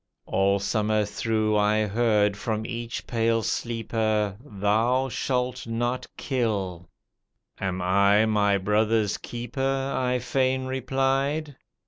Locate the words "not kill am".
5.67-7.83